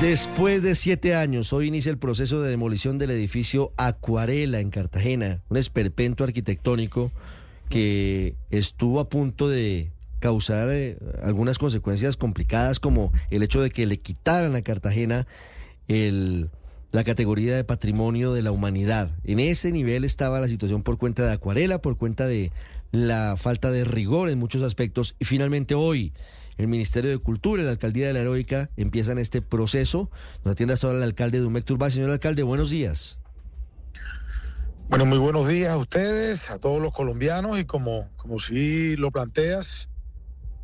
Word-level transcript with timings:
Después 0.00 0.62
de 0.62 0.76
siete 0.76 1.14
años, 1.14 1.52
hoy 1.52 1.68
inicia 1.68 1.90
el 1.90 1.98
proceso 1.98 2.40
de 2.40 2.48
demolición 2.48 2.96
del 2.96 3.10
edificio 3.10 3.74
Acuarela 3.76 4.58
en 4.58 4.70
Cartagena, 4.70 5.42
un 5.50 5.58
esperpento 5.58 6.24
arquitectónico 6.24 7.12
que 7.68 8.34
estuvo 8.48 9.00
a 9.00 9.10
punto 9.10 9.46
de 9.46 9.92
causar 10.18 10.70
eh, 10.70 10.96
algunas 11.22 11.58
consecuencias 11.58 12.16
complicadas 12.16 12.80
como 12.80 13.12
el 13.30 13.42
hecho 13.42 13.60
de 13.60 13.70
que 13.70 13.84
le 13.84 13.98
quitaran 13.98 14.56
a 14.56 14.62
Cartagena 14.62 15.26
la 15.86 17.04
categoría 17.04 17.54
de 17.54 17.64
patrimonio 17.64 18.32
de 18.32 18.40
la 18.40 18.52
humanidad. 18.52 19.10
En 19.24 19.38
ese 19.38 19.70
nivel 19.70 20.04
estaba 20.04 20.40
la 20.40 20.48
situación 20.48 20.82
por 20.82 20.96
cuenta 20.96 21.26
de 21.26 21.32
Acuarela, 21.32 21.82
por 21.82 21.98
cuenta 21.98 22.26
de 22.26 22.52
la 22.92 23.36
falta 23.36 23.70
de 23.70 23.84
rigor 23.84 24.28
en 24.28 24.38
muchos 24.38 24.62
aspectos 24.62 25.14
y 25.18 25.24
finalmente 25.24 25.74
hoy 25.74 26.12
el 26.56 26.68
Ministerio 26.68 27.10
de 27.10 27.18
Cultura 27.18 27.62
y 27.62 27.64
la 27.64 27.70
Alcaldía 27.70 28.08
de 28.08 28.12
la 28.12 28.20
Heroica 28.20 28.70
empiezan 28.76 29.18
este 29.18 29.40
proceso. 29.40 30.10
Nos 30.44 30.52
atiende 30.52 30.74
ahora 30.82 30.98
el 30.98 31.04
alcalde 31.04 31.38
Dumec 31.38 31.64
Turbá. 31.64 31.90
Señor 31.90 32.10
alcalde, 32.10 32.42
buenos 32.42 32.68
días. 32.68 33.18
Bueno, 34.88 35.06
muy 35.06 35.18
buenos 35.18 35.48
días 35.48 35.70
a 35.70 35.76
ustedes, 35.76 36.50
a 36.50 36.58
todos 36.58 36.82
los 36.82 36.92
colombianos 36.92 37.60
y 37.60 37.64
como, 37.64 38.10
como 38.16 38.40
si 38.40 38.96
lo 38.96 39.10
planteas, 39.10 39.88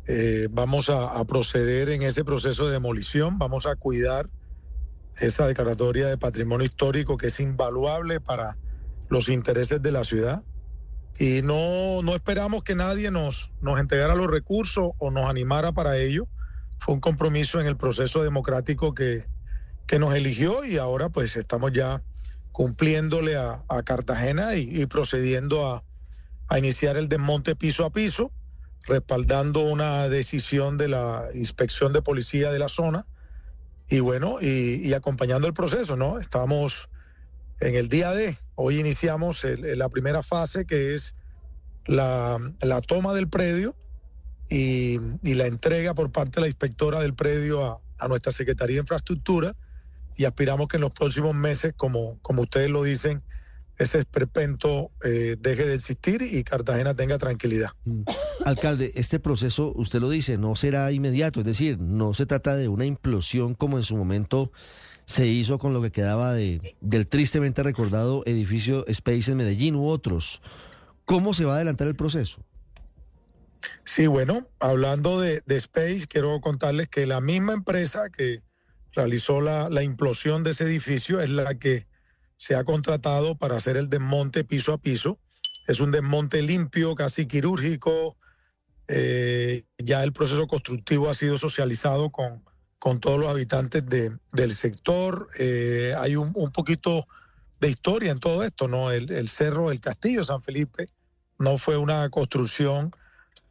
eh, 0.05 0.47
vamos 0.51 0.89
a, 0.89 1.23
proceder 1.25 1.89
en 1.89 2.01
ese 2.01 2.23
proceso 2.25 2.67
de 2.67 2.73
demolición, 2.73 3.39
vamos 3.39 3.65
a 3.65 3.75
cuidar 3.75 4.29
esa 5.19 5.47
declaratoria 5.47 6.07
de 6.07 6.17
patrimonio 6.17 6.65
histórico 6.65 7.17
que 7.17 7.27
es 7.27 7.39
invaluable 7.39 8.19
para 8.19 8.57
los 9.09 9.29
intereses 9.29 9.81
de 9.81 9.91
la 9.91 10.03
ciudad 10.03 10.43
y 11.19 11.41
no, 11.41 12.01
no 12.03 12.15
esperamos 12.15 12.63
que 12.63 12.75
nadie 12.75 13.09
nos, 13.09 13.51
nos 13.61 13.79
entregara 13.79 14.15
los 14.15 14.27
recursos 14.27 14.91
o 14.99 15.11
nos 15.11 15.29
animara 15.29 15.71
para 15.71 15.97
ello. 15.97 16.27
Fue 16.79 16.93
un 16.93 16.99
compromiso 16.99 17.59
en 17.59 17.65
el 17.65 17.75
proceso 17.75 18.21
democrático 18.21 18.93
que, 18.93 19.25
que 19.87 19.97
nos 19.97 20.13
eligió 20.13 20.63
y 20.63 20.77
ahora 20.77 21.09
pues 21.09 21.35
estamos 21.35 21.71
ya 21.73 22.03
cumpliéndole 22.51 23.35
a, 23.35 23.63
Cartagena 23.83 24.55
y, 24.55 24.81
y 24.81 24.85
procediendo 24.85 25.67
a, 25.67 25.83
a, 26.47 26.59
iniciar 26.59 26.97
el 26.97 27.07
desmonte 27.07 27.55
piso 27.55 27.85
a 27.85 27.91
piso, 27.91 28.31
respaldando 28.85 29.61
una 29.61 30.09
decisión 30.09 30.77
de 30.77 30.87
la 30.87 31.25
inspección 31.33 31.93
de 31.93 32.01
policía 32.01 32.51
de 32.51 32.59
la 32.59 32.69
zona 32.69 33.05
y 33.89 34.01
bueno, 34.01 34.37
y, 34.41 34.81
y 34.87 34.93
acompañando 34.93 35.47
el 35.47 35.53
proceso, 35.53 35.95
¿no? 35.95 36.19
Estamos 36.19 36.89
en 37.59 37.75
el 37.75 37.89
día 37.89 38.11
de, 38.11 38.37
hoy 38.55 38.79
iniciamos 38.79 39.43
el, 39.43 39.77
la 39.77 39.89
primera 39.89 40.23
fase 40.23 40.65
que 40.65 40.93
es 40.93 41.15
la, 41.85 42.39
toma 42.87 43.13
del 43.13 43.27
predio 43.29 43.75
y, 44.49 44.99
la 45.23 45.47
entrega 45.47 45.93
por 45.93 46.11
parte 46.11 46.35
de 46.35 46.41
la 46.41 46.47
inspectora 46.47 46.99
del 46.99 47.13
predio 47.13 47.65
a, 47.65 47.81
a, 47.99 48.07
nuestra 48.07 48.31
Secretaría 48.31 48.75
de 48.75 48.81
Infraestructura 48.81 49.55
y 50.15 50.25
aspiramos 50.25 50.67
que 50.67 50.77
en 50.77 50.81
los 50.81 50.91
próximos 50.91 51.35
meses, 51.35 51.73
como, 51.75 52.19
como 52.21 52.41
ustedes 52.41 52.69
lo 52.69 52.83
dicen, 52.83 53.23
ese 53.77 53.99
esperpento 53.99 54.91
eh, 55.03 55.37
deje 55.39 55.67
de 55.67 55.75
existir 55.75 56.21
y 56.23 56.43
Cartagena 56.43 56.95
tenga 56.95 57.17
tranquilidad. 57.17 57.69
Mm. 57.85 58.01
Alcalde, 58.45 58.91
este 58.95 59.19
proceso, 59.19 59.73
usted 59.75 59.99
lo 59.99 60.09
dice, 60.09 60.37
no 60.37 60.55
será 60.55 60.91
inmediato, 60.91 61.41
es 61.41 61.45
decir, 61.45 61.79
no 61.79 62.13
se 62.13 62.25
trata 62.25 62.55
de 62.55 62.67
una 62.67 62.85
implosión 62.85 63.53
como 63.53 63.77
en 63.77 63.83
su 63.83 63.95
momento 63.95 64.51
se 65.07 65.25
hizo 65.25 65.57
con 65.57 65.73
lo 65.73 65.81
que 65.81 65.91
quedaba 65.91 66.33
de, 66.33 66.75
del 66.81 67.07
tristemente 67.07 67.63
recordado 67.63 68.23
edificio 68.25 68.85
Space 68.87 69.31
en 69.31 69.37
Medellín 69.37 69.75
u 69.75 69.87
otros. 69.87 70.41
¿Cómo 71.05 71.33
se 71.33 71.45
va 71.45 71.53
a 71.53 71.55
adelantar 71.55 71.87
el 71.87 71.95
proceso? 71.95 72.43
Sí, 73.85 74.05
bueno, 74.05 74.47
hablando 74.59 75.19
de, 75.19 75.41
Space, 75.47 76.07
quiero 76.07 76.39
contarles 76.41 76.89
que 76.89 77.07
la 77.07 77.21
misma 77.21 77.53
empresa 77.53 78.09
que 78.09 78.43
realizó 78.91 79.39
la, 79.39 79.69
la, 79.69 79.81
implosión 79.81 80.43
de 80.43 80.51
ese 80.51 80.65
edificio 80.65 81.21
es 81.21 81.29
la 81.29 81.55
que 81.55 81.87
se 82.35 82.55
ha 82.55 82.65
contratado 82.65 83.35
para 83.35 83.55
hacer 83.55 83.77
el 83.77 83.89
desmonte 83.89 84.43
piso 84.43 84.73
a 84.73 84.77
piso. 84.77 85.19
Es 85.67 85.79
un 85.79 85.91
desmonte 85.91 86.41
limpio, 86.41 86.95
casi 86.95 87.27
quirúrgico. 87.27 88.17
Eh, 88.89 89.63
ya 89.77 90.03
el 90.03 90.11
proceso 90.11 90.47
constructivo 90.47 91.09
ha 91.09 91.13
sido 91.13 91.37
socializado 91.37 92.09
con, 92.09 92.43
con 92.79 92.99
todos 92.99 93.19
los 93.19 93.29
habitantes 93.29 93.85
de, 93.87 94.17
del 94.31 94.53
sector. 94.53 95.29
Eh, 95.39 95.93
hay 95.97 96.15
un, 96.15 96.31
un, 96.35 96.51
poquito 96.51 97.07
de 97.59 97.69
historia 97.69 98.11
en 98.11 98.19
todo 98.19 98.43
esto, 98.43 98.67
¿no? 98.67 98.91
El, 98.91 99.29
cerro, 99.29 99.71
el 99.71 99.79
castillo 99.79 100.23
San 100.23 100.43
Felipe, 100.43 100.89
no 101.39 101.57
fue 101.57 101.77
una 101.77 102.09
construcción 102.09 102.91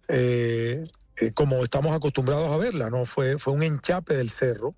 eh, 0.09 0.86
eh, 1.16 1.31
como 1.32 1.62
estamos 1.62 1.94
acostumbrados 1.94 2.50
a 2.50 2.56
verla, 2.56 2.91
¿no? 2.91 3.06
Fue, 3.06 3.38
fue 3.38 3.53
un 3.53 3.62
enchape 3.62 4.16
del 4.16 4.31
cerro 4.31 4.75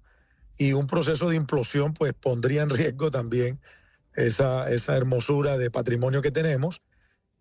y 0.56 0.72
un 0.72 0.86
proceso 0.86 1.28
de 1.28 1.36
implosión, 1.36 1.94
pues 1.94 2.14
pondría 2.14 2.62
en 2.62 2.70
riesgo 2.70 3.10
también 3.10 3.60
esa, 4.14 4.70
esa 4.70 4.96
hermosura 4.96 5.58
de 5.58 5.70
patrimonio 5.70 6.22
que 6.22 6.30
tenemos. 6.30 6.80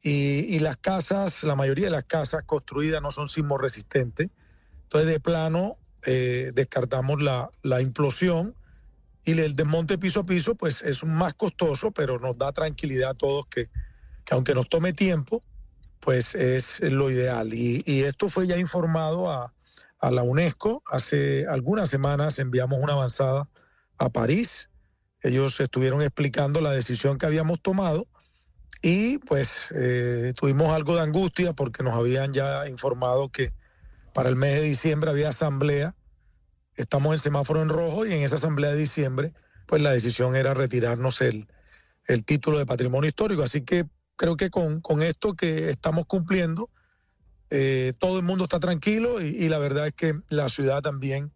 Y, 0.03 0.56
y 0.56 0.59
las 0.59 0.78
casas, 0.78 1.44
la 1.44 1.56
mayoría 1.56 1.85
de 1.85 1.91
las 1.91 2.03
casas 2.03 2.44
construidas 2.46 3.01
no 3.01 3.12
son 3.12 3.28
sismo 3.28 3.57
resistentes. 3.57 4.29
Entonces, 4.84 5.09
de 5.09 5.19
plano, 5.19 5.78
eh, 6.07 6.51
descartamos 6.56 7.22
la, 7.22 7.50
la, 7.63 7.81
implosión 7.81 8.56
y 9.25 9.31
el 9.40 9.56
desmonte 9.56 9.97
piso 9.97 10.22
a 10.22 10.25
piso 10.25 10.56
pues 10.56 10.81
es 10.81 11.03
más 11.03 11.34
costoso, 11.34 11.91
pero 11.91 12.18
nos 12.18 12.38
da 12.38 12.53
tranquilidad 12.53 13.09
a 13.09 13.13
todos 13.13 13.45
que, 13.47 13.69
que 14.23 14.34
aunque 14.34 14.56
nos 14.56 14.69
tome 14.69 14.94
tiempo, 14.94 15.44
pues 16.00 16.34
es 16.34 16.79
lo 16.79 17.12
ideal. 17.12 17.53
Y, 17.53 17.84
y 17.85 18.03
esto 18.03 18.29
fue 18.29 18.47
ya 18.47 18.57
informado 18.57 19.29
a, 19.29 19.53
a, 20.00 20.12
la 20.12 20.23
UNESCO. 20.23 20.81
Hace 20.90 21.46
algunas 21.47 21.90
semanas 21.90 22.40
enviamos 22.40 22.79
una 22.81 22.94
avanzada 22.94 23.50
a 23.97 24.09
París. 24.09 24.69
Ellos 25.22 25.59
estuvieron 25.59 26.01
explicando 26.01 26.62
la 26.62 26.72
decisión 26.72 27.17
que 27.17 27.25
habíamos 27.25 27.62
tomado 27.62 28.07
y 28.81 29.17
pues 29.17 29.66
eh, 29.75 30.31
tuvimos 30.38 30.73
algo 30.73 30.96
de 30.96 31.01
angustia 31.01 31.51
porque 31.51 31.84
nos 31.84 31.96
habían 31.96 32.34
ya 32.34 32.67
informado 32.69 33.29
que 33.29 33.51
para 34.13 34.29
el 34.29 34.35
mes 34.35 34.56
de 34.56 34.62
diciembre 34.62 35.09
había 35.09 35.29
asamblea, 35.29 35.96
estamos 36.78 37.14
en 37.14 37.20
semáforo 37.20 37.62
en 37.62 37.70
rojo 37.70 38.06
y 38.06 38.14
en 38.14 38.22
esa 38.22 38.36
asamblea 38.36 38.72
de 38.72 38.78
diciembre, 38.78 39.34
pues 39.66 39.82
la 39.82 39.92
decisión 39.92 40.36
era 40.36 40.54
retirarnos 40.54 41.22
el, 41.22 41.48
el 42.06 42.24
título 42.24 42.60
de 42.60 42.66
patrimonio 42.66 43.10
histórico. 43.10 43.44
Así 43.44 43.62
que 43.62 43.86
creo 44.16 44.38
que 44.38 44.50
con, 44.50 44.80
con 44.80 45.02
esto 45.02 45.34
que 45.34 45.70
estamos 45.70 46.06
cumpliendo, 46.06 46.70
eh, 47.50 47.94
todo 48.00 48.18
el 48.18 48.26
mundo 48.26 48.46
está 48.46 48.60
tranquilo 48.60 49.22
y, 49.22 49.48
la 49.48 49.58
verdad 49.58 49.88
es 49.88 49.94
que 49.94 50.20
la 50.30 50.50
ciudad 50.50 50.82
también 50.82 51.32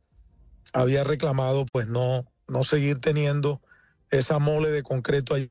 había 0.74 1.04
reclamado 1.04 1.66
pues 1.72 1.88
no, 1.88 2.26
no 2.48 2.64
seguir 2.64 3.00
teniendo 3.00 3.62
esa 4.10 4.40
mole 4.40 4.72
de 4.72 4.84
concreto 4.84 5.34
ahí 5.34 5.50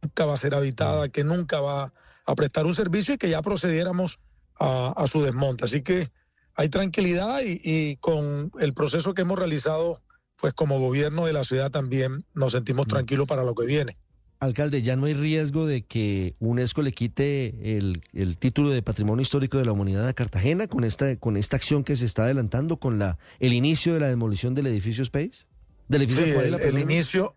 nunca 0.00 0.24
va 0.24 0.34
a 0.34 0.38
ser 0.38 0.54
habitada, 0.54 1.08
que 1.08 1.24
nunca 1.24 1.60
va 1.60 1.92
a 2.24 2.34
prestar 2.34 2.64
un 2.64 2.74
servicio 2.74 3.14
y 3.14 3.18
que 3.18 3.28
ya 3.28 3.42
procediéramos 3.42 4.18
a 4.60 5.06
su 5.06 5.22
desmonte. 5.22 5.64
Así 5.64 5.82
que 5.82 6.10
hay 6.58 6.68
tranquilidad 6.68 7.42
y, 7.44 7.60
y, 7.62 7.96
con 7.98 8.50
el 8.60 8.74
proceso 8.74 9.14
que 9.14 9.22
hemos 9.22 9.38
realizado, 9.38 10.02
pues 10.34 10.52
como 10.54 10.80
gobierno 10.80 11.24
de 11.24 11.32
la 11.32 11.44
ciudad 11.44 11.70
también 11.70 12.24
nos 12.34 12.50
sentimos 12.50 12.88
tranquilos 12.88 13.28
para 13.28 13.44
lo 13.44 13.54
que 13.54 13.64
viene. 13.64 13.96
Alcalde, 14.40 14.82
¿ya 14.82 14.96
no 14.96 15.06
hay 15.06 15.14
riesgo 15.14 15.68
de 15.68 15.82
que 15.82 16.34
UNESCO 16.40 16.82
le 16.82 16.90
quite 16.90 17.76
el, 17.78 18.02
el, 18.12 18.38
título 18.38 18.70
de 18.70 18.82
Patrimonio 18.82 19.22
Histórico 19.22 19.58
de 19.58 19.66
la 19.66 19.72
Humanidad 19.72 20.08
a 20.08 20.12
Cartagena 20.14 20.66
con 20.66 20.82
esta, 20.82 21.14
con 21.14 21.36
esta 21.36 21.54
acción 21.54 21.84
que 21.84 21.94
se 21.94 22.06
está 22.06 22.24
adelantando, 22.24 22.78
con 22.78 22.98
la, 22.98 23.18
el 23.38 23.52
inicio 23.52 23.94
de 23.94 24.00
la 24.00 24.08
demolición 24.08 24.56
del 24.56 24.66
edificio 24.66 25.04
Space? 25.04 25.46
Del 25.86 26.02
edificio 26.02 26.40
sí, 26.40 26.54
el, 26.60 26.78
inicio, 26.80 27.34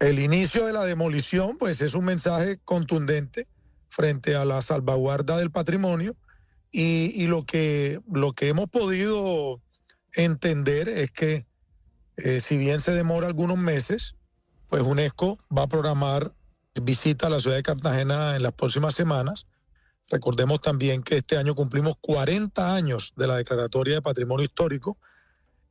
el 0.00 0.20
inicio 0.20 0.66
de 0.66 0.72
la 0.72 0.84
demolición, 0.84 1.58
pues 1.58 1.82
es 1.82 1.94
un 1.94 2.06
mensaje 2.06 2.56
contundente 2.64 3.46
frente 3.90 4.36
a 4.36 4.46
la 4.46 4.62
salvaguarda 4.62 5.36
del 5.36 5.50
patrimonio 5.50 6.16
y, 6.70 7.22
y, 7.22 7.26
lo, 7.26 7.44
que, 7.44 8.00
lo 8.12 8.32
que 8.32 8.48
hemos 8.48 8.68
podido 8.68 9.60
entender 10.12 10.88
es 10.88 11.10
que 11.10 11.46
eh, 12.16 12.40
si 12.40 12.56
bien 12.56 12.80
se 12.80 12.92
demora 12.92 13.26
algunos 13.26 13.58
meses, 13.58 14.16
pues 14.68 14.82
UNESCO 14.82 15.38
va 15.56 15.62
a 15.62 15.68
programar 15.68 16.34
visita 16.74 17.26
a 17.26 17.30
la 17.30 17.40
ciudad 17.40 17.56
de 17.56 17.62
Cartagena 17.62 18.36
en 18.36 18.42
las 18.42 18.52
próximas 18.52 18.94
semanas. 18.94 19.46
Recordemos 20.10 20.60
también 20.60 21.02
que 21.02 21.16
este 21.16 21.36
año 21.36 21.54
cumplimos 21.54 21.96
40 22.00 22.74
años 22.74 23.12
de 23.16 23.26
la 23.26 23.36
Declaratoria 23.36 23.96
de 23.96 24.02
Patrimonio 24.02 24.44
Histórico 24.44 24.98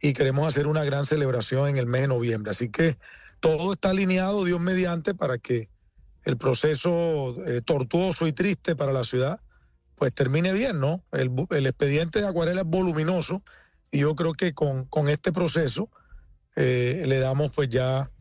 y 0.01 0.13
queremos 0.13 0.47
hacer 0.47 0.67
una 0.67 0.83
gran 0.83 1.05
celebración 1.05 1.69
en 1.69 1.77
el 1.77 1.85
mes 1.85 2.01
de 2.01 2.07
noviembre. 2.07 2.51
Así 2.51 2.69
que 2.69 2.97
todo 3.39 3.73
está 3.73 3.89
alineado, 3.89 4.43
Dios 4.43 4.59
mediante, 4.59 5.13
para 5.13 5.37
que 5.37 5.69
el 6.23 6.37
proceso 6.37 7.35
eh, 7.45 7.61
tortuoso 7.61 8.27
y 8.27 8.33
triste 8.33 8.75
para 8.75 8.91
la 8.91 9.03
ciudad 9.03 9.39
pues 9.97 10.13
termine 10.13 10.53
bien, 10.53 10.79
¿no? 10.79 11.03
El, 11.11 11.65
expediente 11.65 12.21
de 12.21 12.27
acuarela 12.27 12.61
es 12.61 12.67
voluminoso 12.67 13.43
y 13.91 13.99
yo 13.99 14.15
creo 14.15 14.33
que 14.33 14.53
con, 14.53 14.85
con 14.85 15.09
este 15.09 15.31
proceso 15.31 15.89
eh, 16.55 17.03
le 17.07 17.19
damos 17.19 17.51
pues 17.51 17.69
ya 17.69 18.11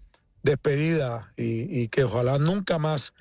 despedida 0.42 1.28
y, 1.36 1.82
y, 1.82 1.88
que 1.88 2.04
ojalá 2.04 2.38
nunca 2.38 2.78
más 2.78 3.12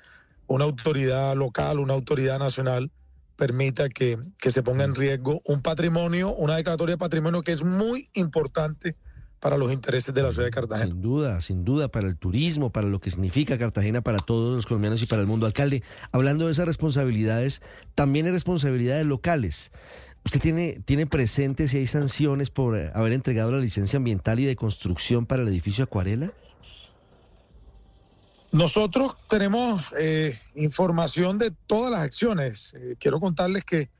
una 0.46 0.64
autoridad 0.64 1.36
local, 1.36 1.80
una 1.80 1.94
autoridad 1.94 2.38
nacional 2.38 2.90
permita 3.36 3.90
que, 3.90 4.18
que 4.38 4.50
se 4.50 4.62
ponga 4.62 4.84
en 4.84 4.94
riesgo 4.94 5.42
un 5.44 5.60
patrimonio, 5.60 6.34
una 6.34 6.56
declaratoria 6.56 6.94
de 6.94 6.98
patrimonio 6.98 7.42
que 7.42 7.52
es 7.52 7.62
muy 7.62 8.08
importante 8.14 8.96
para 9.46 9.58
los 9.58 9.72
intereses 9.72 10.12
de 10.12 10.24
la 10.24 10.32
ciudad 10.32 10.46
de 10.46 10.50
Cartagena. 10.50 10.90
Sin 10.90 11.00
duda, 11.00 11.40
sin 11.40 11.64
duda, 11.64 11.86
para 11.86 12.08
el 12.08 12.16
turismo, 12.16 12.70
para 12.70 12.88
lo 12.88 12.98
que 12.98 13.12
significa 13.12 13.56
Cartagena 13.56 14.00
para 14.00 14.18
todos 14.18 14.56
los 14.56 14.66
colombianos 14.66 15.00
y 15.04 15.06
para 15.06 15.22
el 15.22 15.28
mundo. 15.28 15.46
Alcalde, 15.46 15.84
hablando 16.10 16.46
de 16.46 16.50
esas 16.50 16.66
responsabilidades, 16.66 17.62
también 17.94 18.26
hay 18.26 18.32
responsabilidades 18.32 19.06
locales. 19.06 19.70
¿Usted 20.24 20.40
tiene, 20.40 20.80
tiene 20.84 21.06
presente 21.06 21.68
si 21.68 21.76
hay 21.76 21.86
sanciones 21.86 22.50
por 22.50 22.76
haber 22.76 23.12
entregado 23.12 23.52
la 23.52 23.60
licencia 23.60 23.98
ambiental 23.98 24.40
y 24.40 24.46
de 24.46 24.56
construcción 24.56 25.26
para 25.26 25.42
el 25.42 25.48
edificio 25.48 25.84
Acuarela? 25.84 26.32
Nosotros 28.50 29.14
tenemos 29.28 29.94
eh, 29.96 30.36
información 30.56 31.38
de 31.38 31.52
todas 31.68 31.92
las 31.92 32.02
acciones. 32.02 32.74
Eh, 32.74 32.96
quiero 32.98 33.20
contarles 33.20 33.64
que 33.64 33.90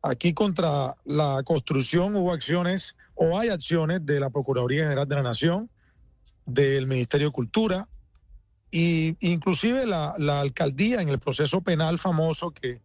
aquí 0.00 0.32
contra 0.32 0.94
la 1.04 1.42
construcción 1.44 2.14
hubo 2.14 2.32
acciones 2.32 2.94
o 3.24 3.38
hay 3.38 3.50
acciones 3.50 4.04
de 4.04 4.18
la 4.18 4.30
Procuraduría 4.30 4.82
General 4.82 5.06
de 5.06 5.14
la 5.14 5.22
Nación, 5.22 5.70
del 6.44 6.88
Ministerio 6.88 7.28
de 7.28 7.32
Cultura 7.32 7.88
e 8.72 9.14
inclusive 9.20 9.86
la, 9.86 10.16
alcaldía 10.40 11.02
en 11.02 11.08
el 11.08 11.20
proceso 11.20 11.60
penal 11.60 12.00
famoso 12.00 12.50
que, 12.50 12.80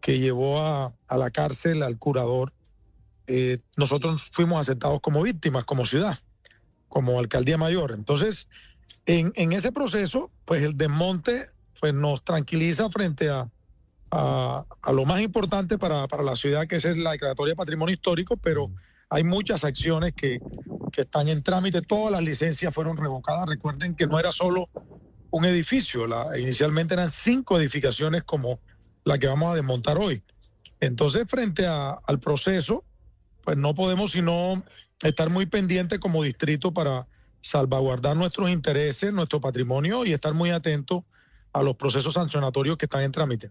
que 0.00 0.18
llevó 0.18 0.62
a, 0.62 0.94
la 1.10 1.30
cárcel 1.30 1.82
al 1.82 1.98
curador. 1.98 2.52
Eh, 3.26 3.58
nosotros 3.76 4.30
fuimos 4.32 4.58
aceptados 4.60 5.00
como 5.00 5.20
víctimas, 5.22 5.64
como 5.64 5.84
ciudad, 5.84 6.18
como 6.88 7.18
alcaldía 7.18 7.58
mayor. 7.58 7.92
Entonces, 7.92 8.48
en, 9.04 9.52
ese 9.52 9.70
proceso, 9.70 10.30
pues 10.46 10.62
el 10.62 10.78
desmonte 10.78 11.50
pues, 11.78 11.92
nos 11.92 12.24
tranquiliza 12.24 12.88
frente 12.88 13.28
a, 13.28 13.50
a, 14.12 14.64
a 14.80 14.92
lo 14.92 15.04
más 15.04 15.20
importante 15.20 15.76
para, 15.76 16.08
para, 16.08 16.22
la 16.22 16.36
ciudad, 16.36 16.66
que 16.68 16.76
es 16.76 16.96
la 16.96 17.12
declaratoria 17.12 17.52
de 17.52 17.56
patrimonio 17.56 17.92
histórico, 17.92 18.38
pero 18.38 18.70
hay 19.14 19.22
muchas 19.22 19.62
acciones 19.62 20.12
que, 20.12 20.40
que 20.90 21.02
están 21.02 21.28
en 21.28 21.42
trámite. 21.42 21.82
Todas 21.82 22.10
las 22.10 22.24
licencias 22.24 22.74
fueron 22.74 22.96
revocadas. 22.96 23.48
Recuerden 23.48 23.94
que 23.94 24.08
no 24.08 24.18
era 24.18 24.32
solo 24.32 24.68
un 25.30 25.44
edificio, 25.44 26.06
inicialmente 26.36 26.94
eran 26.94 27.10
cinco 27.10 27.58
edificaciones 27.58 28.22
como 28.22 28.60
la 29.04 29.18
que 29.18 29.26
vamos 29.26 29.52
a 29.52 29.54
desmontar 29.54 29.98
hoy. 29.98 30.22
Entonces, 30.80 31.24
frente 31.28 31.66
al 31.66 32.20
proceso, 32.20 32.84
pues 33.42 33.56
no 33.56 33.74
podemos 33.74 34.12
sino 34.12 34.64
estar 35.02 35.30
muy 35.30 35.46
pendientes 35.46 35.98
como 35.98 36.22
distrito 36.22 36.72
para 36.72 37.06
salvaguardar 37.40 38.16
nuestros 38.16 38.50
intereses, 38.50 39.12
nuestro 39.12 39.40
patrimonio 39.40 40.04
y 40.04 40.12
estar 40.12 40.34
muy 40.34 40.50
atentos 40.50 41.02
a 41.52 41.62
los 41.62 41.76
procesos 41.76 42.14
sancionatorios 42.14 42.76
que 42.76 42.86
están 42.86 43.02
en 43.02 43.12
trámite. 43.12 43.50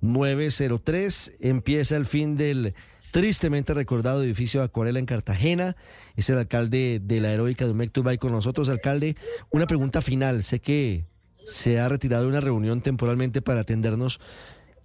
903 0.00 1.38
empieza 1.40 1.96
el 1.96 2.06
fin 2.06 2.36
del 2.36 2.74
tristemente 3.10 3.74
recordado 3.74 4.22
edificio 4.22 4.60
de 4.60 4.66
Acuarela 4.66 4.98
en 4.98 5.06
Cartagena. 5.06 5.76
Es 6.16 6.30
el 6.30 6.38
alcalde 6.38 7.00
de 7.02 7.20
la 7.20 7.32
heroica 7.32 7.64
de 7.64 7.72
Umectubay 7.72 8.18
con 8.18 8.32
nosotros. 8.32 8.68
Alcalde, 8.68 9.16
una 9.50 9.66
pregunta 9.66 10.02
final. 10.02 10.42
Sé 10.42 10.60
que 10.60 11.04
se 11.44 11.80
ha 11.80 11.88
retirado 11.88 12.24
de 12.24 12.28
una 12.28 12.40
reunión 12.40 12.80
temporalmente 12.80 13.42
para 13.42 13.60
atendernos. 13.60 14.20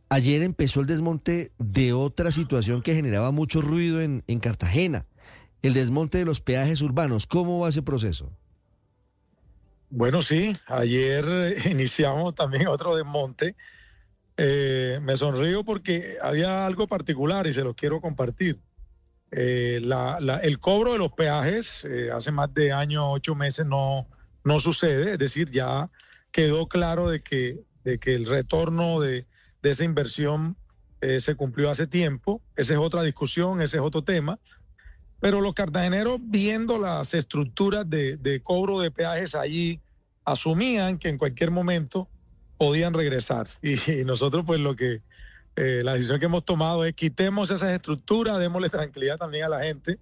Ayer 0.09 0.43
empezó 0.43 0.79
el 0.79 0.85
desmonte 0.85 1.51
de 1.57 1.93
otra 1.93 2.31
situación 2.31 2.81
que 2.81 2.95
generaba 2.95 3.31
mucho 3.31 3.61
ruido 3.61 4.01
en, 4.01 4.23
en 4.27 4.39
Cartagena, 4.39 5.05
el 5.61 5.73
desmonte 5.73 6.19
de 6.19 6.25
los 6.25 6.39
peajes 6.39 6.81
urbanos. 6.81 7.25
¿Cómo 7.25 7.59
va 7.59 7.69
ese 7.69 7.81
proceso? 7.81 8.31
Bueno, 9.89 10.21
sí, 10.21 10.55
ayer 10.67 11.25
iniciamos 11.69 12.33
también 12.35 12.67
otro 12.67 12.95
desmonte 12.95 13.55
eh, 14.35 14.99
me 15.01 15.15
sonrío 15.15 15.63
porque 15.63 16.17
había 16.21 16.65
algo 16.65 16.87
particular 16.87 17.45
y 17.45 17.53
se 17.53 17.63
lo 17.63 17.75
quiero 17.75 18.01
compartir. 18.01 18.59
Eh, 19.31 19.81
el 20.43 20.59
cobro 20.59 20.93
de 20.93 20.97
los 20.97 21.11
peajes 21.13 21.85
eh, 21.85 22.11
hace 22.11 22.31
más 22.31 22.53
de 22.53 22.71
año, 22.71 23.11
ocho 23.11 23.35
meses 23.35 23.65
no, 23.65 24.07
no 24.43 24.59
sucede, 24.59 25.13
es 25.13 25.19
decir, 25.19 25.49
ya 25.49 25.89
quedó 26.31 26.67
claro 26.67 27.09
de 27.09 27.21
que, 27.21 27.59
de 27.83 27.99
que 27.99 28.15
el 28.15 28.25
retorno 28.25 28.99
de, 28.99 29.27
esa 29.61 29.85
inversión 29.85 30.57
se 31.19 31.35
cumplió 31.35 31.69
hace 31.69 31.85
tiempo. 31.85 32.41
Esa 32.55 32.73
es 32.73 32.79
otra 32.79 33.03
discusión, 33.03 33.61
ese 33.61 33.77
es 33.77 33.83
otro 33.83 34.03
tema. 34.03 34.39
Pero 35.19 35.41
los 35.41 35.53
cartageneros, 35.53 36.17
viendo 36.21 36.79
las 36.79 37.13
estructuras 37.13 37.89
de, 37.89 38.15
de 38.15 38.41
cobro 38.41 38.79
de 38.79 38.89
peajes 38.89 39.35
allí, 39.35 39.81
asumían 40.23 40.97
que 40.97 41.09
en 41.09 41.17
cualquier 41.17 41.51
momento 41.51 42.09
podían 42.63 42.93
regresar. 42.93 43.47
Y, 43.61 44.05
nosotros 44.05 44.45
pues 44.45 44.59
lo 44.59 44.75
que, 44.75 45.01
eh, 45.57 45.81
la 45.83 45.95
decisión 45.95 46.19
que 46.19 46.27
hemos 46.27 46.45
tomado 46.45 46.85
es 46.85 46.95
quitemos 46.95 47.51
esas 47.51 47.71
estructuras, 47.71 48.39
démosle 48.39 48.69
tranquilidad 48.69 49.17
también 49.17 49.43
a 49.45 49.49
la 49.49 49.63
gente. 49.63 49.99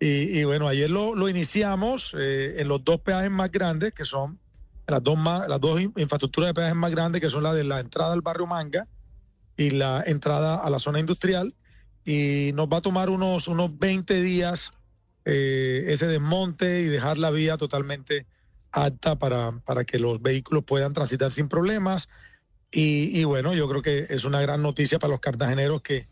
Y, 0.00 0.44
bueno, 0.44 0.68
ayer 0.68 0.88
lo, 0.88 1.28
iniciamos 1.28 2.14
eh, 2.16 2.54
en 2.58 2.68
los 2.68 2.84
dos 2.84 3.00
peajes 3.00 3.32
más 3.32 3.50
grandes, 3.50 3.92
que 3.92 4.04
son 4.04 4.38
las 4.86 5.02
dos, 5.02 5.18
más, 5.18 5.48
las 5.48 5.60
dos 5.60 5.80
infraestructuras 5.80 6.50
de 6.50 6.54
peajes 6.54 6.76
más 6.76 6.92
grandes, 6.92 7.20
que 7.20 7.28
son 7.28 7.42
la 7.42 7.52
de 7.52 7.64
la 7.64 7.80
entrada 7.80 8.12
al 8.12 8.20
barrio 8.20 8.46
Manga 8.46 8.86
y 9.56 9.70
la 9.70 10.04
entrada 10.06 10.54
a 10.54 10.70
la 10.70 10.78
zona 10.78 11.00
industrial. 11.00 11.52
Y 12.04 12.52
nos 12.54 12.68
va 12.68 12.76
a 12.76 12.80
tomar 12.80 13.10
unos, 13.10 13.48
unos 13.48 13.76
20 13.76 14.22
días 14.22 14.70
eh, 15.24 15.86
ese 15.88 16.06
desmonte 16.06 16.80
y 16.80 16.84
dejar 16.84 17.18
la 17.18 17.32
vía 17.32 17.56
totalmente 17.56 18.24
apta 18.72 19.18
para, 19.18 19.52
para 19.64 19.84
que 19.84 19.98
los 19.98 20.20
vehículos 20.20 20.64
puedan 20.64 20.92
transitar 20.92 21.32
sin 21.32 21.48
problemas. 21.48 22.08
Y, 22.70 23.24
bueno, 23.24 23.54
yo 23.54 23.66
creo 23.68 23.80
que 23.80 24.06
es 24.10 24.24
una 24.24 24.42
gran 24.42 24.62
noticia 24.62 24.98
para 24.98 25.12
los 25.12 25.20
cartageneros 25.20 25.80
que, 25.80 26.06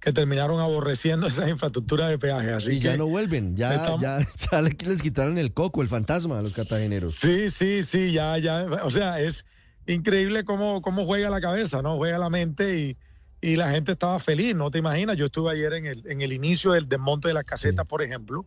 que 0.00 0.12
terminaron 0.12 0.60
aborreciendo 0.60 1.26
esas 1.28 1.48
infraestructuras 1.48 2.10
de 2.10 2.18
peaje. 2.18 2.50
Así 2.52 2.72
y 2.72 2.80
ya 2.80 2.96
no 2.96 3.06
vuelven, 3.06 3.56
ya, 3.56 3.96
ya, 4.00 4.18
ya, 4.52 4.60
les 4.60 5.02
quitaron 5.02 5.38
el 5.38 5.52
coco, 5.52 5.82
el 5.82 5.88
fantasma 5.88 6.38
a 6.38 6.42
los 6.42 6.54
cartageneros. 6.54 7.14
Sí, 7.14 7.50
sí, 7.50 7.82
sí, 7.82 8.12
ya, 8.12 8.36
ya, 8.38 8.66
o 8.82 8.90
sea, 8.90 9.20
es 9.20 9.44
increíble 9.86 10.44
cómo, 10.44 10.82
cómo 10.82 11.04
juega 11.04 11.30
la 11.30 11.40
cabeza, 11.40 11.80
¿no? 11.80 11.96
Juega 11.96 12.18
la 12.18 12.28
mente 12.28 12.76
y, 12.76 12.96
y 13.40 13.56
la 13.56 13.70
gente 13.70 13.92
estaba 13.92 14.18
feliz, 14.18 14.54
no 14.54 14.70
te 14.70 14.78
imaginas, 14.78 15.16
yo 15.16 15.26
estuve 15.26 15.52
ayer 15.52 15.72
en 15.74 15.86
el, 15.86 16.02
en 16.06 16.20
el 16.20 16.32
inicio 16.32 16.72
del 16.72 16.88
desmonte 16.88 17.28
de 17.28 17.34
las 17.34 17.44
casetas, 17.44 17.86
por 17.86 18.02
ejemplo, 18.02 18.46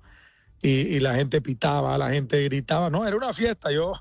y, 0.63 0.99
la 1.01 1.15
gente 1.15 1.41
pitaba, 1.41 1.97
la 1.97 2.09
gente 2.09 2.41
gritaba, 2.45 2.89
no, 2.89 3.05
era 3.05 3.17
una 3.17 3.33
fiesta, 3.33 3.71
yo, 3.71 3.93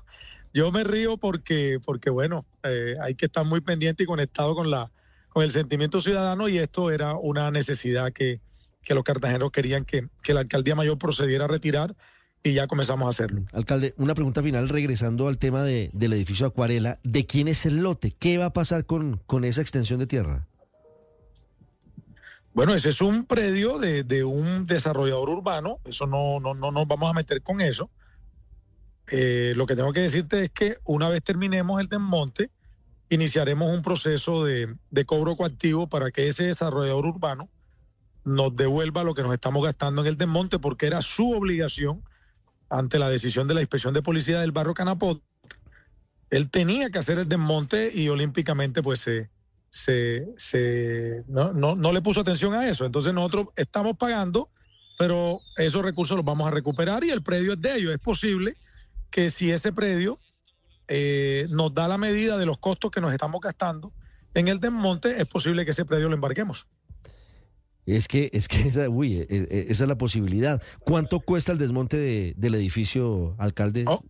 yo 0.53 0.71
me 0.71 0.83
río 0.83 1.17
porque, 1.17 1.79
porque 1.85 2.09
bueno, 2.09 2.45
eh, 2.63 2.95
hay 3.01 3.15
que 3.15 3.25
estar 3.25 3.45
muy 3.45 3.59
pendiente 3.59 4.03
y 4.03 4.05
conectado 4.05 4.55
con, 4.55 4.71
la, 4.71 4.89
con 5.29 5.43
el 5.43 5.51
sentimiento 5.51 5.99
ciudadano 5.99 6.47
y 6.47 6.57
esto 6.57 6.89
era 6.89 7.15
una 7.15 7.51
necesidad 7.51 8.13
que, 8.13 8.39
que 8.81 8.93
los 8.93 9.03
cartageneros 9.03 9.51
querían 9.51 9.83
que, 9.83 10.07
que 10.21 10.33
la 10.33 10.39
alcaldía 10.39 10.73
mayor 10.73 10.97
procediera 10.97 11.45
a 11.45 11.49
retirar 11.49 11.95
y 12.43 12.53
ya 12.53 12.67
comenzamos 12.67 13.07
a 13.07 13.09
hacerlo. 13.09 13.43
Alcalde, 13.51 13.93
una 13.97 14.15
pregunta 14.15 14.41
final 14.41 14.69
regresando 14.69 15.27
al 15.27 15.37
tema 15.37 15.63
de, 15.63 15.89
del 15.93 16.13
edificio 16.13 16.45
Acuarela. 16.45 16.99
¿De 17.03 17.25
quién 17.25 17.49
es 17.49 17.65
el 17.65 17.77
lote? 17.77 18.11
¿Qué 18.11 18.37
va 18.37 18.47
a 18.47 18.53
pasar 18.53 18.85
con, 18.85 19.21
con 19.25 19.43
esa 19.43 19.61
extensión 19.61 19.99
de 19.99 20.07
tierra? 20.07 20.47
Bueno, 22.53 22.75
ese 22.75 22.89
es 22.89 23.01
un 23.01 23.25
predio 23.25 23.79
de, 23.79 24.23
un 24.23 24.67
desarrollador 24.67 25.29
urbano, 25.29 25.79
eso 25.85 26.05
no, 26.05 26.39
no, 26.39 26.53
no 26.53 26.71
nos 26.71 26.87
vamos 26.87 27.09
a 27.09 27.13
meter 27.13 27.41
con 27.41 27.61
eso. 27.61 27.89
Eh, 29.07 29.53
lo 29.55 29.65
que 29.65 29.75
tengo 29.75 29.91
que 29.91 30.01
decirte 30.01 30.45
es 30.45 30.51
que 30.51 30.77
una 30.85 31.09
vez 31.09 31.23
terminemos 31.23 31.81
el 31.81 31.87
desmonte, 31.87 32.51
iniciaremos 33.09 33.71
un 33.71 33.81
proceso 33.81 34.43
de, 34.45 34.75
cobro 35.05 35.35
coactivo 35.35 35.87
para 35.87 36.11
que 36.11 36.27
ese 36.27 36.45
desarrollador 36.45 37.05
urbano 37.05 37.49
nos 38.23 38.55
devuelva 38.55 39.03
lo 39.03 39.13
que 39.13 39.23
nos 39.23 39.33
estamos 39.33 39.63
gastando 39.63 40.01
en 40.01 40.07
el 40.07 40.17
desmonte, 40.17 40.59
porque 40.59 40.85
era 40.85 41.01
su 41.01 41.31
obligación 41.31 42.03
ante 42.69 42.99
la 42.99 43.09
decisión 43.09 43.47
de 43.47 43.55
la 43.55 43.61
inspección 43.61 43.93
de 43.93 44.01
policía 44.01 44.39
del 44.39 44.51
barrio 44.51 44.73
Canapot. 44.73 45.21
Él 46.29 46.49
tenía 46.49 46.89
que 46.89 46.99
hacer 46.99 47.19
el 47.19 47.29
desmonte 47.29 47.91
y 47.93 48.09
olímpicamente 48.09 48.81
pues 48.81 49.01
se 49.01 49.29
se, 49.73 50.27
se 50.37 51.23
no, 51.27 51.51
no, 51.51 51.75
no, 51.75 51.91
le 51.91 52.03
puso 52.03 52.21
atención 52.21 52.53
a 52.53 52.69
eso. 52.69 52.85
Entonces 52.85 53.11
nosotros 53.11 53.47
estamos 53.55 53.97
pagando, 53.97 54.51
pero 54.99 55.39
esos 55.57 55.83
recursos 55.83 56.15
los 56.15 56.23
vamos 56.23 56.47
a 56.47 56.51
recuperar 56.51 57.03
y 57.03 57.09
el 57.09 57.23
predio 57.23 57.53
es 57.53 57.61
de 57.61 57.77
ellos. 57.77 57.91
Es 57.91 57.97
posible 57.97 58.55
que 59.09 59.31
si 59.31 59.49
ese 59.49 59.73
predio 59.73 60.19
eh, 60.87 61.47
nos 61.49 61.73
da 61.73 61.87
la 61.87 61.97
medida 61.97 62.37
de 62.37 62.45
los 62.45 62.59
costos 62.59 62.91
que 62.91 63.01
nos 63.01 63.13
estamos 63.13 63.41
gastando 63.41 63.91
en 64.35 64.47
el 64.47 64.59
desmonte, 64.59 65.19
es 65.19 65.27
posible 65.27 65.65
que 65.65 65.71
ese 65.71 65.85
predio 65.85 66.07
lo 66.07 66.13
embarquemos. 66.13 66.67
Es 67.87 68.07
que, 68.07 68.29
es 68.31 68.47
que 68.47 68.61
esa, 68.67 68.87
uy, 68.89 69.21
e, 69.21 69.27
e, 69.27 69.65
esa 69.69 69.85
es 69.85 69.87
la 69.87 69.97
posibilidad. 69.97 70.61
¿Cuánto 70.81 71.19
cuesta 71.19 71.51
el 71.51 71.57
desmonte 71.57 71.97
de, 71.97 72.33
del 72.37 72.53
edificio, 72.53 73.35
alcalde? 73.39 73.85
Oh, 73.87 74.03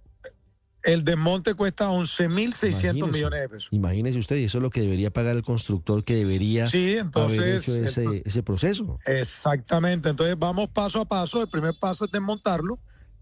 el 0.84 1.06
desmonte 1.06 1.54
cuesta 1.54 1.90
11.600 1.90 3.12
millones 3.12 3.42
de 3.42 3.50
pesos. 3.50 3.70
Imagínese 3.72 4.20
usted, 4.20 4.36
y 4.38 4.44
eso 4.46 4.58
es 4.58 4.62
lo 4.62 4.70
que 4.70 4.82
debería 4.82 5.12
pagar 5.12 5.36
el 5.36 5.44
constructor 5.44 6.04
que 6.04 6.16
debería 6.16 6.66
sí, 6.68 6.98
entonces, 6.98 7.40
haber 7.40 7.56
hecho 7.88 8.02
ese, 8.25 8.44
proceso. 8.44 9.00
Exactamente, 9.06 10.10
entonces 10.10 10.38
vamos 10.38 10.70
paso 10.70 11.02
a 11.02 11.06
paso. 11.06 11.42
El 11.42 11.48
primer 11.48 11.74
paso 11.80 12.06
es 12.06 12.12
desmontarlo 12.12 12.80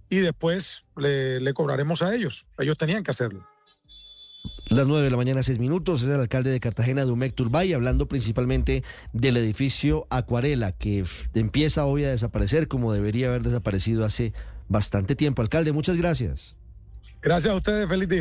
y 0.10 0.18
después 0.18 0.84
le, 0.98 1.54
cobraremos 1.54 2.02
a 2.02 2.14
ellos. 2.16 2.46
Ellos 2.58 2.78
tenían 2.78 3.04
que 3.04 3.12
hacerlo. 3.12 3.46
Las 4.68 4.88
nueve 4.88 5.04
de 5.04 5.12
la 5.12 5.18
mañana, 5.18 5.44
seis 5.44 5.60
minutos, 5.60 6.02
es 6.02 6.10
el 6.10 6.20
alcalde 6.20 6.50
de 6.50 6.60
Cartagena, 6.60 7.04
Dumec 7.04 7.36
Turbay, 7.36 7.74
hablando 7.74 8.08
principalmente 8.08 8.84
del 9.14 9.38
edificio 9.38 10.08
Acuarela, 10.10 10.72
que 10.72 11.06
empieza 11.36 11.86
hoy 11.86 12.06
a 12.06 12.10
desaparecer 12.10 12.68
como 12.68 12.92
debería 12.92 13.28
haber 13.28 13.44
desaparecido 13.44 14.04
hace 14.04 14.34
bastante 14.68 15.16
tiempo. 15.16 15.44
Alcalde, 15.44 15.74
muchas 15.74 15.98
gracias. 15.98 16.56
Gracias 17.22 17.54
a 17.54 17.56
ustedes, 17.56 17.88
feliz 17.88 18.10
día. 18.10 18.20